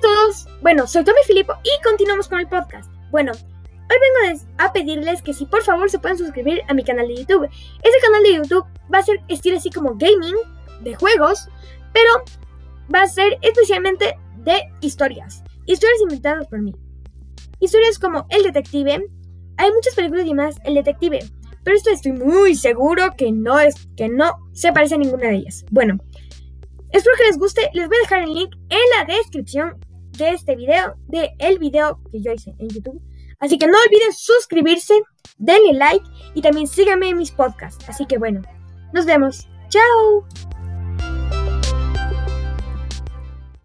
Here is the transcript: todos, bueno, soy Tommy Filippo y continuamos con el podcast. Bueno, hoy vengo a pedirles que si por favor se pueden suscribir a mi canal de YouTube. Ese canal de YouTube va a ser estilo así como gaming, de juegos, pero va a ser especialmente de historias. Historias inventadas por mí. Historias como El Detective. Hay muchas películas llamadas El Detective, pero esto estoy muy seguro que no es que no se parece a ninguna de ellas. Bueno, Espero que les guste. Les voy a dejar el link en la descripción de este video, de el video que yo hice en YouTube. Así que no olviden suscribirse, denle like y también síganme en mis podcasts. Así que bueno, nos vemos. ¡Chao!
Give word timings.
todos, 0.00 0.46
bueno, 0.62 0.86
soy 0.86 1.04
Tommy 1.04 1.20
Filippo 1.26 1.54
y 1.62 1.82
continuamos 1.82 2.28
con 2.28 2.40
el 2.40 2.48
podcast. 2.48 2.90
Bueno, 3.10 3.32
hoy 3.32 3.96
vengo 4.24 4.40
a 4.58 4.72
pedirles 4.72 5.22
que 5.22 5.34
si 5.34 5.46
por 5.46 5.62
favor 5.62 5.90
se 5.90 5.98
pueden 5.98 6.16
suscribir 6.16 6.62
a 6.68 6.74
mi 6.74 6.84
canal 6.84 7.06
de 7.08 7.16
YouTube. 7.16 7.44
Ese 7.44 8.00
canal 8.02 8.22
de 8.22 8.34
YouTube 8.36 8.66
va 8.92 8.98
a 8.98 9.02
ser 9.02 9.20
estilo 9.28 9.58
así 9.58 9.70
como 9.70 9.96
gaming, 9.96 10.36
de 10.80 10.94
juegos, 10.94 11.48
pero 11.92 12.24
va 12.92 13.02
a 13.02 13.08
ser 13.08 13.38
especialmente 13.42 14.16
de 14.38 14.62
historias. 14.80 15.42
Historias 15.66 16.00
inventadas 16.02 16.46
por 16.48 16.60
mí. 16.60 16.74
Historias 17.58 17.98
como 17.98 18.26
El 18.30 18.42
Detective. 18.44 19.04
Hay 19.58 19.72
muchas 19.72 19.94
películas 19.94 20.26
llamadas 20.26 20.56
El 20.64 20.74
Detective, 20.74 21.18
pero 21.62 21.76
esto 21.76 21.90
estoy 21.90 22.12
muy 22.12 22.54
seguro 22.54 23.14
que 23.16 23.32
no 23.32 23.60
es 23.60 23.74
que 23.96 24.08
no 24.08 24.38
se 24.52 24.72
parece 24.72 24.94
a 24.94 24.98
ninguna 24.98 25.28
de 25.28 25.36
ellas. 25.36 25.64
Bueno, 25.70 25.98
Espero 26.92 27.16
que 27.16 27.26
les 27.26 27.38
guste. 27.38 27.70
Les 27.72 27.88
voy 27.88 27.96
a 27.98 28.00
dejar 28.00 28.22
el 28.22 28.34
link 28.34 28.54
en 28.68 28.78
la 28.98 29.04
descripción 29.04 29.78
de 30.24 30.32
este 30.32 30.56
video, 30.56 30.96
de 31.08 31.30
el 31.38 31.58
video 31.58 32.00
que 32.10 32.20
yo 32.20 32.32
hice 32.32 32.54
en 32.58 32.68
YouTube. 32.68 33.00
Así 33.38 33.58
que 33.58 33.66
no 33.66 33.72
olviden 33.86 34.12
suscribirse, 34.12 34.94
denle 35.38 35.74
like 35.74 36.04
y 36.34 36.42
también 36.42 36.66
síganme 36.66 37.08
en 37.08 37.18
mis 37.18 37.30
podcasts. 37.30 37.88
Así 37.88 38.06
que 38.06 38.18
bueno, 38.18 38.42
nos 38.92 39.06
vemos. 39.06 39.48
¡Chao! 39.68 40.59